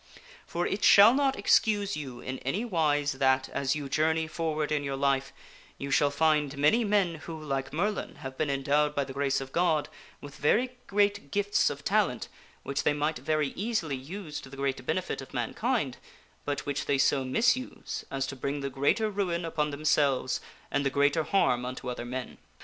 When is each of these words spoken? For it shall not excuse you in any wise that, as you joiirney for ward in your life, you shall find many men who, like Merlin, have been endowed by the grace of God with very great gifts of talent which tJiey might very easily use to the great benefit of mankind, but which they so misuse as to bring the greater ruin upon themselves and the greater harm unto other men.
For 0.47 0.65
it 0.65 0.83
shall 0.83 1.13
not 1.13 1.37
excuse 1.37 1.95
you 1.95 2.21
in 2.21 2.39
any 2.39 2.65
wise 2.65 3.11
that, 3.11 3.49
as 3.49 3.75
you 3.75 3.87
joiirney 3.87 4.27
for 4.27 4.55
ward 4.55 4.71
in 4.71 4.83
your 4.83 4.95
life, 4.95 5.31
you 5.77 5.91
shall 5.91 6.09
find 6.09 6.57
many 6.57 6.83
men 6.83 7.13
who, 7.27 7.39
like 7.39 7.71
Merlin, 7.71 8.15
have 8.15 8.35
been 8.35 8.49
endowed 8.49 8.95
by 8.95 9.03
the 9.03 9.13
grace 9.13 9.39
of 9.39 9.51
God 9.51 9.89
with 10.19 10.37
very 10.37 10.71
great 10.87 11.29
gifts 11.29 11.69
of 11.69 11.83
talent 11.83 12.29
which 12.63 12.83
tJiey 12.83 12.97
might 12.97 13.19
very 13.19 13.49
easily 13.49 13.95
use 13.95 14.41
to 14.41 14.49
the 14.49 14.57
great 14.57 14.83
benefit 14.87 15.21
of 15.21 15.35
mankind, 15.35 15.97
but 16.45 16.65
which 16.65 16.85
they 16.87 16.97
so 16.97 17.23
misuse 17.23 18.03
as 18.09 18.25
to 18.25 18.35
bring 18.35 18.61
the 18.61 18.71
greater 18.71 19.07
ruin 19.07 19.45
upon 19.45 19.69
themselves 19.69 20.41
and 20.71 20.83
the 20.83 20.89
greater 20.89 21.21
harm 21.25 21.63
unto 21.63 21.87
other 21.91 22.05
men. 22.05 22.39